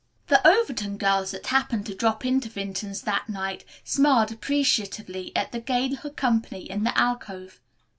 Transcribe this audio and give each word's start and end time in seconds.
The 0.29 0.41
Overton 0.47 0.97
girls 0.97 1.29
that 1.29 1.45
happened 1.45 1.85
to 1.85 1.93
drop 1.93 2.25
into 2.25 2.49
Vinton's 2.49 3.03
that 3.03 3.29
night 3.29 3.63
smiled 3.83 4.31
appreciatively 4.31 5.31
at 5.35 5.51
the 5.51 5.59
gay 5.59 5.89
little 5.89 6.09
company 6.09 6.67
in 6.67 6.83
the 6.83 6.97
alcove. 6.97 7.59